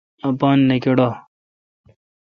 اپان 0.27 0.57
نہ 0.67 0.75
کڑہ۔ 0.83 1.09